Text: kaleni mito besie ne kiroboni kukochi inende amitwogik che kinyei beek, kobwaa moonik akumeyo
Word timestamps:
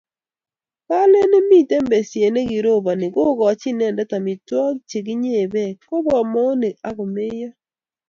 kaleni 0.87 1.39
mito 1.49 1.77
besie 1.89 2.27
ne 2.31 2.41
kiroboni 2.49 3.07
kukochi 3.15 3.67
inende 3.71 4.03
amitwogik 4.17 4.83
che 4.89 4.99
kinyei 5.05 5.47
beek, 5.53 5.77
kobwaa 5.89 6.23
moonik 6.33 6.75
akumeyo 6.89 7.49